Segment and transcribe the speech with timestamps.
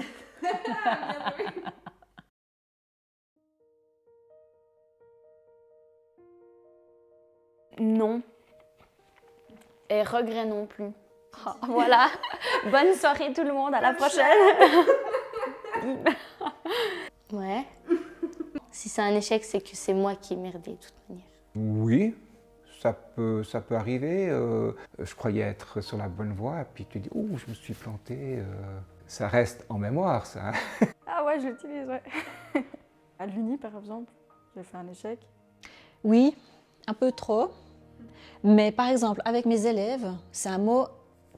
[0.00, 0.04] clap.
[7.78, 8.22] Non.
[9.90, 10.90] Et regret non plus.
[11.46, 12.08] Oh, voilà.
[12.70, 13.74] Bonne soirée tout le monde.
[13.74, 14.24] À la prochaine.
[17.32, 17.64] ouais.
[18.70, 21.24] Si c'est un échec, c'est que c'est moi qui ai merdé de toute manière.
[21.56, 22.14] Oui,
[22.80, 24.28] ça peut, ça peut arriver.
[24.28, 27.54] euh, je croyais être sur la bonne voie, et puis tu dis, ouh, je me
[27.54, 28.38] suis planté.
[28.38, 28.44] euh,
[29.14, 30.52] ça reste en mémoire, ça.
[31.06, 32.02] Ah ouais, je l'utilise, ouais.
[33.20, 34.12] à l'Uni, par exemple,
[34.56, 35.20] j'ai fait un échec.
[36.02, 36.36] Oui,
[36.88, 37.52] un peu trop.
[38.42, 40.88] Mais par exemple, avec mes élèves, c'est un mot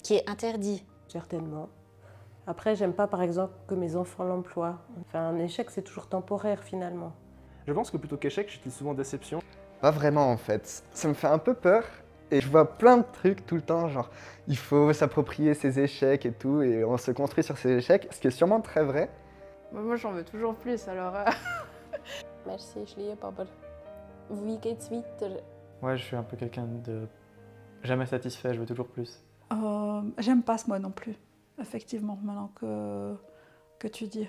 [0.03, 0.83] qui est interdit.
[1.09, 1.69] Certainement.
[2.47, 4.79] Après, j'aime pas, par exemple, que mes enfants l'emploient.
[5.03, 7.13] Enfin, un échec, c'est toujours temporaire, finalement.
[7.67, 9.41] Je pense que plutôt qu'échec, j'utilise souvent déception.
[9.83, 10.83] Pas vraiment en fait.
[10.93, 11.85] Ça me fait un peu peur
[12.31, 14.11] et je vois plein de trucs tout le temps, genre
[14.49, 18.21] il faut s'approprier ses échecs et tout et on se construit sur ses échecs, ce
[18.21, 19.11] qui est sûrement très vrai.
[19.73, 21.15] Moi, j'en veux toujours plus, alors...
[21.17, 21.25] euh,
[22.47, 23.47] Merci, je liebe, aber
[24.31, 25.41] wie geht's weiter?
[25.83, 27.07] Ouais, je suis un peu quelqu'un de
[27.83, 29.23] jamais satisfait, je veux toujours plus.
[29.53, 31.17] Euh, J'aime pas ce mot non plus,
[31.61, 33.15] effectivement, maintenant que,
[33.79, 34.29] que tu dis.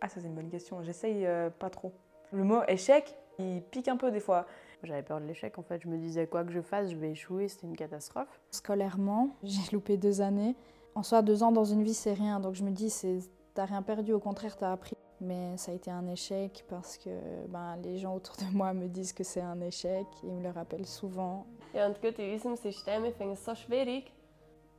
[0.00, 0.82] Ah, ça, c'est une bonne question.
[0.82, 1.92] J'essaye euh, pas trop.
[2.32, 4.46] Le mot échec, il pique un peu des fois.
[4.82, 5.80] J'avais peur de l'échec en fait.
[5.82, 8.40] Je me disais quoi que je fasse, je vais échouer, c'était une catastrophe.
[8.50, 10.56] Scolairement, j'ai loupé deux années.
[10.94, 12.40] En soi, deux ans dans une vie, c'est rien.
[12.40, 13.18] Donc je me dis, c'est
[13.54, 14.96] t'as rien perdu, au contraire, t'as appris.
[15.20, 17.10] Mais ça a été un échec parce que
[17.48, 20.06] ben, les gens autour de moi me disent que c'est un échec.
[20.24, 21.46] Ils me le rappellent souvent.
[21.74, 24.12] Ja, und gut in unserem System, ich finde es so schwierig.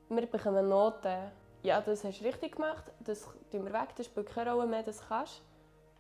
[0.10, 1.32] Wir bekommen Noten.
[1.64, 4.84] Ja, das hast du richtig gemacht, das tun wir weg, das spielt keine Rolle mehr,
[4.84, 5.42] das kannst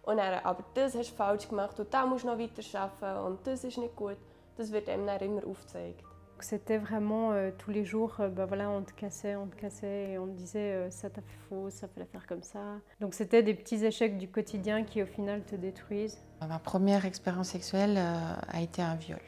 [0.03, 3.25] Und dann, aber das hast du falsch gemacht und da musst du noch weiter arbeiten
[3.25, 4.17] und das ist nicht gut.
[4.57, 6.03] Das wird einem dann immer aufgezeigt.
[6.39, 10.11] C'était vraiment euh, tous les jours, euh, bah voilà, on te cassait, on te cassait
[10.11, 12.59] et on te disait euh, ça t'a fait faux, ça fallait faire comme ça.
[12.99, 16.19] Donc c'était des petits échecs du quotidien qui au final te détruisent.
[16.45, 19.21] Ma première expérience sexuelle euh, a été un viol.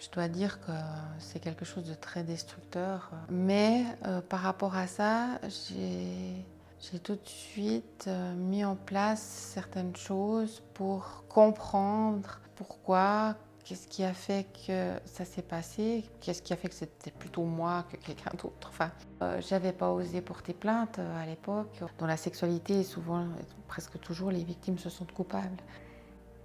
[0.00, 0.72] Je dois dire que
[1.18, 3.10] c'est quelque chose de très destructeur.
[3.28, 6.44] Mais euh, par rapport à ça, j'ai
[6.80, 14.02] j'ai tout de suite euh, mis en place certaines choses pour comprendre pourquoi, qu'est-ce qui
[14.02, 17.96] a fait que ça s'est passé, qu'est-ce qui a fait que c'était plutôt moi que
[17.98, 18.70] quelqu'un d'autre.
[18.70, 18.90] Enfin,
[19.22, 21.82] euh, j'avais pas osé porter plainte euh, à l'époque.
[21.98, 23.26] Dans la sexualité, souvent,
[23.68, 25.62] presque toujours, les victimes se sentent coupables.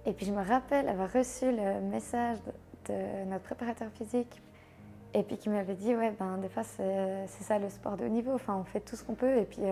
[0.04, 2.38] Et puis je me rappelle avoir reçu le message
[2.88, 4.42] de, notre préparateur physique
[5.14, 8.08] et puis qui m'avait dit ouais ben des fois c'est ça le sport de haut
[8.08, 9.62] niveau, enfin on fait tout ce qu'on peut et puis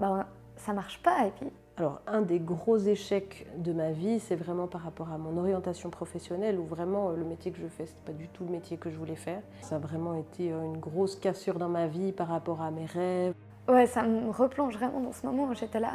[0.00, 0.26] ben,
[0.56, 4.66] ça marche pas et puis Alors, un des gros échecs de ma vie, c'est vraiment
[4.66, 8.04] par rapport à mon orientation professionnelle, où vraiment euh, le métier que je fais, c'est
[8.04, 9.42] pas du tout le métier que je voulais faire.
[9.62, 12.86] Ça a vraiment été euh, une grosse cassure dans ma vie par rapport à mes
[12.86, 13.34] rêves.
[13.68, 15.94] ouais ça me replonge vraiment dans ce moment où j'étais là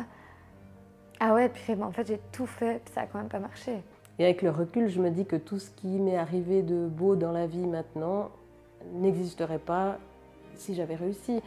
[1.23, 3.39] ah ouais puis ben, en fait j'ai tout fait puis ça a quand même pas
[3.39, 3.81] marché.
[4.19, 7.15] Et avec le recul, je me dis que tout ce qui m'est arrivé de beau
[7.15, 8.29] dans la vie maintenant
[8.93, 9.97] n'existerait pas
[10.61, 11.41] si j'avais réussi.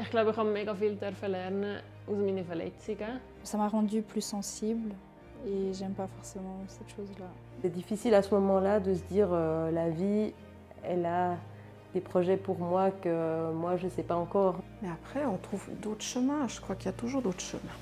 [0.00, 3.20] Ich glaube, ich habe mega viel dürfen lernen aus meinen Verletzungen.
[3.42, 4.92] Ça m'a rendue plus sensible
[5.46, 7.26] et j'aime pas forcément cette chose-là.
[7.62, 10.32] C'est difficile à ce moment-là de se dire euh, la vie,
[10.82, 11.36] elle a
[11.94, 14.56] des projets pour moi que moi je ne sais pas encore.
[14.82, 16.46] Mais après, on trouve d'autres chemins.
[16.48, 17.78] Je crois qu'il y a toujours d'autres chemins.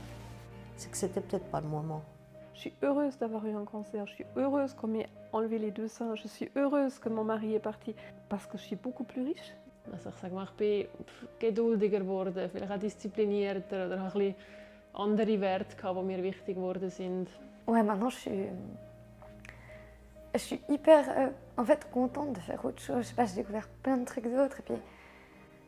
[0.77, 2.03] C'est que c'était peut-être pas le moment.
[2.55, 5.88] Je suis heureuse d'avoir eu un cancer, je suis heureuse qu'on m'ait enlevé les deux
[5.88, 7.94] seins, je suis heureuse que mon mari est parti
[8.31, 9.55] parce que je suis beaucoup plus riche.
[9.93, 10.87] Also ich sage mal, ich bin
[11.39, 14.35] geduldiger geworden, vielleicht auch disziplinierter oder habe ein bisschen
[14.95, 17.29] andere Werte gehabt, die mir wichtig geworden sind.
[17.67, 18.49] Ouais maintenant je suis
[20.35, 22.99] je suis hyper euh, en fait contente de faire autre chose.
[22.99, 24.83] Je sais pas, j'ai découvert plein de trucs d'autres et puis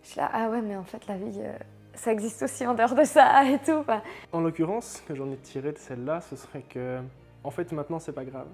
[0.02, 1.56] je suis là ah ouais mais en fait la vie euh,
[1.98, 3.72] ça existe aussi en dehors de ça et tout.
[3.80, 4.02] Enfin,
[4.32, 7.00] En l'occurrence, ce que j'en ai tiré de celle-là, ce serait que,
[7.44, 8.46] en fait, maintenant, c'est pas grave.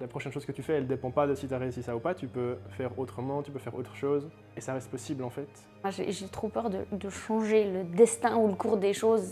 [0.00, 1.94] La prochaine chose que tu fais, elle dépend pas de si tu as réussi ça
[1.94, 2.14] ou pas.
[2.14, 5.48] Tu peux faire autrement, tu peux faire autre chose, et ça reste possible en fait.
[5.84, 9.30] Moi, J'ai trop peur de, de changer le destin ou le cours des choses.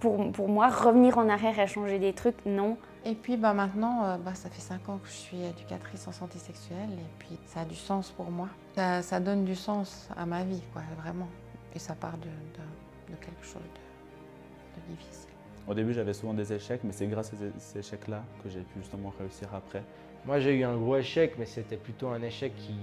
[0.00, 2.76] Pour, pour moi, revenir en arrière et changer des trucs, non.
[3.06, 6.12] Et puis bah, maintenant, euh, bah, ça fait 5 ans que je suis éducatrice en
[6.12, 8.48] santé sexuelle et puis ça a du sens pour moi.
[8.74, 11.28] Ça, ça donne du sens à ma vie, quoi, vraiment.
[11.74, 15.30] Et ça part de, de- de quelque chose de, de difficile.
[15.66, 18.80] Au début, j'avais souvent des échecs, mais c'est grâce à ces- échecs-là que j'ai pu
[18.80, 19.82] justement réussir après.
[20.26, 22.74] Moi, j'ai eu un gros échec, mais c'était plutôt un échec qui,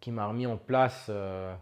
[0.00, 1.54] qui m'a remis en place, euh,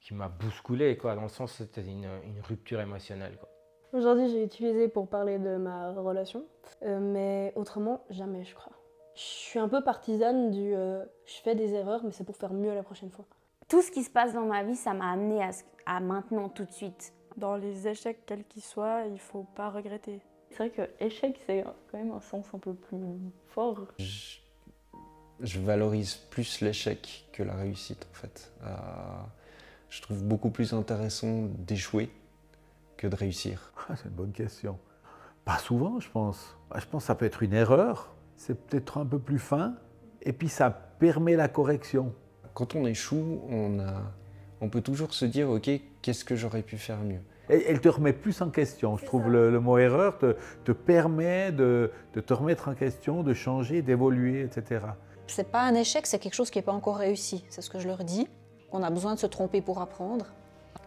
[0.00, 3.36] qui m'a bousculé, quoi, dans le sens que c'était une, une rupture émotionnelle.
[3.38, 3.48] Quoi.
[3.92, 6.44] Aujourd'hui, j'ai utilisé pour parler de ma relation,
[6.82, 8.72] euh, mais autrement, jamais, je crois.
[9.14, 12.52] Je suis un peu partisane du euh, je fais des erreurs, mais c'est pour faire
[12.52, 13.24] mieux la prochaine fois.
[13.68, 15.40] Tout ce qui se passe dans ma vie, ça m'a amené
[15.86, 17.14] à maintenant, tout de suite.
[17.36, 20.20] Dans les échecs, quels qu'ils soient, il faut pas regretter.
[20.50, 23.18] C'est vrai que échec, c'est quand même un sens un peu plus
[23.48, 23.88] fort.
[23.98, 24.38] Je,
[25.40, 28.52] je valorise plus l'échec que la réussite en fait.
[28.62, 28.74] Euh,
[29.90, 32.10] je trouve beaucoup plus intéressant d'échouer
[32.96, 33.72] que de réussir.
[33.88, 34.80] Ah, c'est une bonne question.
[35.44, 36.56] Pas souvent, je pense.
[36.68, 38.12] Bah, Je pense que ça peut être une erreur.
[38.34, 39.76] C'est peut-être un peu plus fin.
[40.22, 42.12] Et puis ça permet la correction.
[42.52, 44.02] Quand on échoue, on, a,
[44.60, 45.70] on peut toujours se dire ok,
[46.02, 47.20] qu'est-ce que j'aurais pu faire mieux?
[47.48, 48.96] Elle te remet plus en question.
[48.96, 53.22] Je trouve le, le mot erreur te, te permet de, de te remettre en question,
[53.22, 54.84] de changer, d'évoluer, etc.
[55.28, 57.44] C'est pas un échec, c'est quelque chose qui n'est pas encore réussi.
[57.48, 58.28] C'est ce que je leur dis.
[58.72, 60.26] On a besoin de se tromper pour apprendre.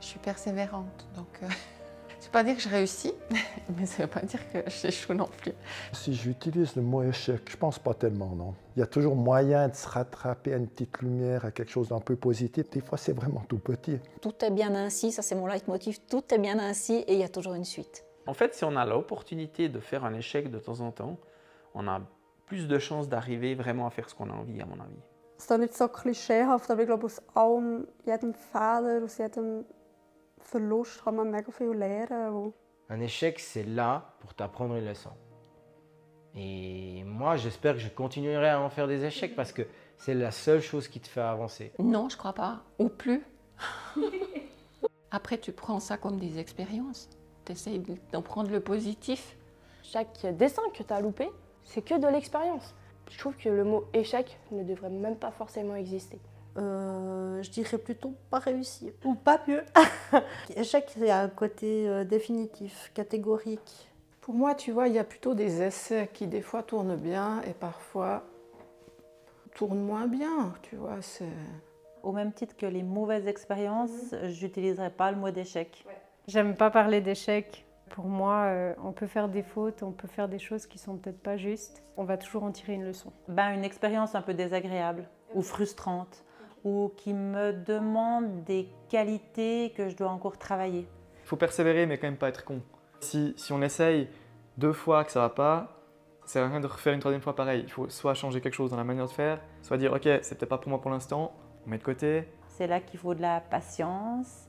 [0.02, 1.48] Je suis persévérante, donc euh,
[2.20, 3.14] ne veux pas dire que je réussis,
[3.78, 5.54] mais ça ne veut pas dire que j'échoue non plus.
[5.94, 8.54] Si j'utilise le mot échec, je pense pas tellement, non.
[8.76, 11.90] Il y a toujours moyen de se rattraper à une petite lumière, à quelque chose
[11.90, 12.70] d'un peu positif.
[12.70, 14.00] Des fois, c'est vraiment tout petit.
[14.22, 17.24] Tout est bien ainsi, ça c'est mon leitmotiv, tout est bien ainsi et il y
[17.24, 18.06] a toujours une suite.
[18.28, 21.18] En fait, si on a l'opportunité de faire un échec de temps en temps,
[21.74, 22.02] on a
[22.46, 25.02] plus de chances d'arriver vraiment à faire ce qu'on a envie, à mon avis.
[25.40, 29.66] ist auch nicht so klischeehaft, aber ich glaube, aus allem, jedem Fehler, aus jedem
[30.52, 32.30] Verlust kann man mega viel lernen.
[32.34, 32.54] wo-
[32.90, 35.12] Un échec, c'est là pour t'apprendre une leçon.
[36.36, 39.64] Et moi, j'espère que je continuerai à en faire des échecs parce que
[39.98, 41.72] c'est la seule chose qui te fait avancer.
[41.80, 42.62] Non, je crois pas.
[42.80, 43.24] Ou plus.
[45.12, 47.10] Après, tu prends ça comme des expériences.
[47.46, 47.82] Tu essayes
[48.12, 49.36] d'en prendre le positif.
[49.84, 51.30] Chaque dessin que tu as loupé,
[51.64, 52.76] c'est que de l'expérience.
[53.10, 56.20] Je trouve que le mot échec ne devrait même pas forcément exister.
[56.58, 59.64] Euh, je dirais plutôt pas réussi, ou pas mieux.
[60.56, 63.90] Échec, c'est un côté euh, définitif, catégorique.
[64.22, 67.42] Pour moi, tu vois, il y a plutôt des essais qui des fois tournent bien
[67.44, 68.24] et parfois
[69.56, 71.02] tournent moins bien, tu vois.
[71.02, 71.26] C'est...
[72.02, 75.86] Au même titre que les mauvaises expériences, j'utiliserai pas le mot d'échec.
[76.28, 77.66] J'aime pas parler d'échec.
[77.90, 80.96] Pour moi, euh, on peut faire des fautes, on peut faire des choses qui sont
[80.96, 81.84] peut-être pas justes.
[81.98, 83.12] On va toujours en tirer une leçon.
[83.28, 86.24] Ben, une expérience un peu désagréable ou frustrante
[86.64, 90.88] ou qui me demande des qualités que je dois encore travailler.
[91.24, 92.62] Il faut persévérer, mais quand même pas être con.
[93.02, 94.10] Si, si on essaye
[94.58, 95.80] deux fois que ça va pas,
[96.26, 97.64] ça sert à rien de refaire une troisième fois pareil.
[97.64, 100.38] Il faut soit changer quelque chose dans la manière de faire, soit dire ok, c'est
[100.38, 101.34] peut-être pas pour moi pour l'instant,
[101.66, 102.28] on met de côté.
[102.48, 104.48] C'est là qu'il faut de la patience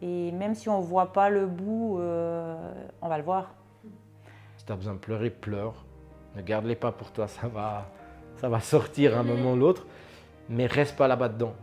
[0.00, 2.72] et même si on voit pas le bout, euh,
[3.02, 3.54] on va le voir.
[4.56, 5.84] Si tu as besoin de pleurer, pleure.
[6.36, 7.90] Ne garde-les pas pour toi, ça va,
[8.36, 9.86] ça va sortir un moment ou l'autre.
[10.48, 11.54] Mais reste pas là-bas dedans.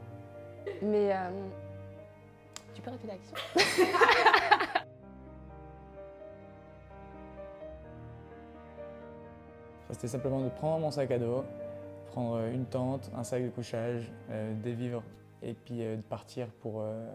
[0.82, 1.30] Mais euh,
[2.74, 3.36] tu peux répéter l'action
[9.92, 11.46] C'était simplement de prendre mon sac à dos,
[12.12, 15.04] prendre une tente, un sac de couchage, euh, des vivres
[15.42, 17.06] et puis euh, de partir pour euh,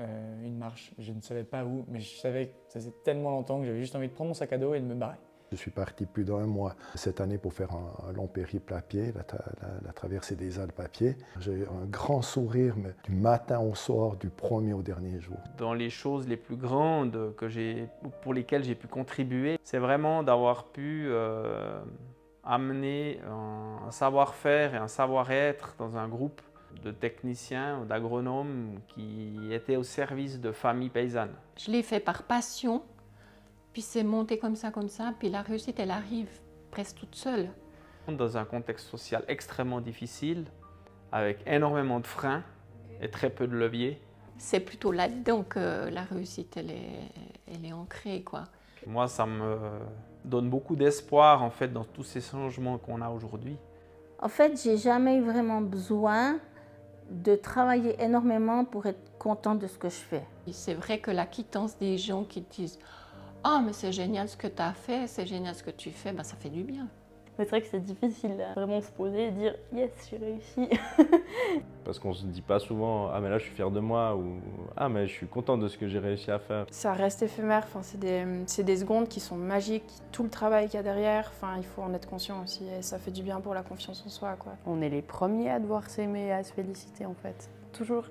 [0.00, 0.92] euh, une marche.
[0.98, 3.80] Je ne savais pas où, mais je savais que ça faisait tellement longtemps que j'avais
[3.80, 5.18] juste envie de prendre mon sac à dos et de me barrer.
[5.54, 8.80] Je suis parti plus d'un mois cette année pour faire un, un long périple à
[8.80, 11.16] pied, la, tra- la- la traversée des Alpes à pied.
[11.38, 15.36] J'ai eu un grand sourire, mais du matin au soir, du premier au dernier jour.
[15.56, 17.88] Dans les choses les plus grandes que j'ai,
[18.22, 21.80] pour lesquelles j'ai pu contribuer, c'est vraiment d'avoir pu euh,
[22.42, 26.40] amener un, un savoir-faire et un savoir-être dans un groupe
[26.82, 31.34] de techniciens ou d'agronomes qui étaient au service de familles paysannes.
[31.56, 32.82] Je l'ai fait par passion,
[33.74, 36.30] puis c'est monté comme ça, comme ça, puis la réussite, elle arrive
[36.70, 37.50] presque toute seule.
[38.06, 40.44] Dans un contexte social extrêmement difficile,
[41.10, 42.44] avec énormément de freins
[43.00, 44.00] et très peu de leviers,
[44.38, 47.10] C'est plutôt là-dedans que la réussite, elle est,
[47.52, 48.44] elle est ancrée, quoi.
[48.86, 49.56] moi ça me
[50.24, 53.56] donne beaucoup d'espoir en fait dans tous ces changements qu'on a aujourd'hui.
[54.20, 56.38] En fait, j'ai jamais eu vraiment besoin
[57.10, 60.24] de travailler énormément pour être content de ce que je fais.
[60.52, 62.78] C'est vrai que la quittance des gens qui disent
[63.46, 66.12] Ah, mais c'est génial ce que tu as fait, c'est génial ce que tu fais,
[66.12, 66.88] ben, ça fait du bien.
[67.38, 70.68] Mais c'est vrai que c'est difficile à vraiment se poser et dire yes, j'ai réussi.
[71.84, 74.38] Parce qu'on se dit pas souvent ah mais là je suis fier de moi ou
[74.76, 76.64] ah mais je suis content de ce que j'ai réussi à faire.
[76.70, 80.66] Ça reste éphémère, enfin, c'est des, c'est des secondes qui sont magiques, tout le travail
[80.66, 83.22] qu'il y a derrière, enfin, il faut en être conscient aussi et ça fait du
[83.22, 84.36] bien pour la confiance en soi.
[84.38, 84.52] Quoi.
[84.64, 87.50] On est les premiers à devoir s'aimer et à se féliciter en fait.
[87.72, 88.06] Toujours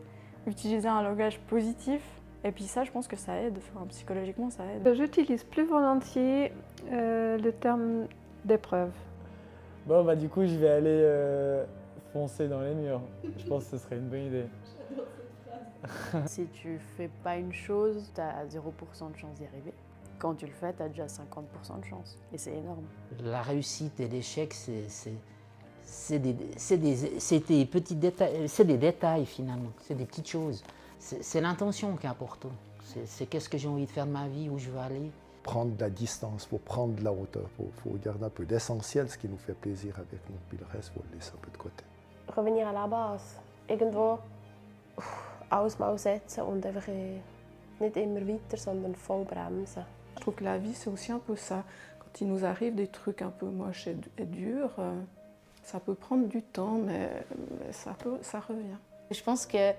[0.46, 2.02] utiliser un langage positif
[2.44, 4.94] et puis ça je pense que ça aide, enfin, psychologiquement ça aide.
[4.96, 6.52] J'utilise plus volontiers
[6.92, 8.08] euh, le terme
[8.46, 8.92] d'épreuve.
[9.86, 11.66] Bon bah du coup je vais aller euh,
[12.14, 13.02] foncer dans les murs.
[13.38, 14.46] Je pense que ce serait une bonne idée.
[16.28, 19.74] si tu fais pas une chose, tu as 0% de chance d'y arriver.
[20.20, 22.18] Quand tu le fais, tu as déjà 50% de chance.
[22.32, 22.86] Et c'est énorme.
[23.26, 24.88] La réussite et l'échec, c'est
[26.20, 30.64] des, c'est des- des petits détails, c'est des détails finalement, c'est des petites choses.
[31.04, 32.54] C'est l'intention qui est importante.
[33.06, 35.12] C'est qu'est-ce que j'ai envie de faire de ma vie, où je veux aller.
[35.44, 39.10] Prendre de la distance, faut prendre de la hauteur, faut, faut garder un peu d'essentiel,
[39.10, 41.52] ce qui nous fait plaisir avec nous, puis le reste, faut le laisser un peu
[41.52, 41.84] de côté.
[42.34, 43.42] Revenir à la base.
[43.68, 44.20] Irgendwo
[44.98, 49.86] uff, alles mal setzen und einfach nicht immer weiter, sondern voll bremsen.
[50.16, 51.64] Je trouve que la vie, c'est aussi un peu ça.
[52.00, 54.94] Quand il nous arrive des trucs un peu moches et, et durs, euh,
[55.64, 57.10] ça peut prendre du temps, mais,
[57.60, 58.78] mais ça, peut, ça revient.
[59.12, 59.74] Je pense que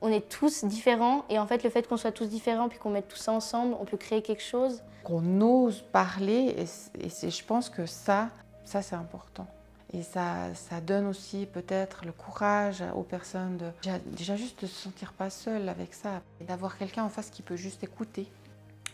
[0.00, 2.90] on est tous différents et en fait le fait qu'on soit tous différents puis qu'on
[2.90, 4.82] mette tout ça ensemble, on peut créer quelque chose.
[5.04, 8.28] Qu'on ose parler, et, et je pense que ça,
[8.64, 9.46] ça c'est important.
[9.92, 14.82] Et ça, ça donne aussi peut-être le courage aux personnes de déjà, juste de se
[14.82, 18.28] sentir pas seul avec ça, et d'avoir quelqu'un en face qui peut juste écouter,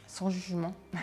[0.07, 0.73] sans jugement.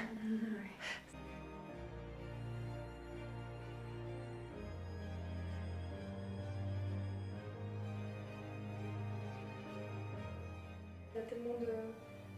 [11.60, 11.74] tellement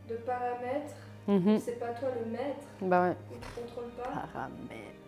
[0.07, 0.95] de, de paramètres.
[1.27, 1.59] Mhm.
[1.59, 2.67] C'est pas toi le maître.
[2.81, 3.15] Bah ouais.
[3.31, 4.03] Tu contrôles pas.
[4.03, 5.04] Paramètres.